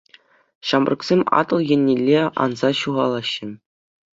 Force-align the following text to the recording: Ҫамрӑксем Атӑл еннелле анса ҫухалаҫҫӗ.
Ҫамрӑксем 0.69 1.21
Атӑл 1.39 1.59
еннелле 1.75 2.21
анса 2.47 2.69
ҫухалаҫҫӗ. 2.81 3.49